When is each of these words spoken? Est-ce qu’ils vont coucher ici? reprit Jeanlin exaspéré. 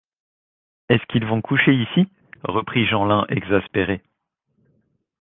Est-ce 0.89 1.05
qu’ils 1.11 1.27
vont 1.27 1.43
coucher 1.43 1.75
ici? 1.75 2.07
reprit 2.43 2.87
Jeanlin 2.87 3.27
exaspéré. 3.29 4.01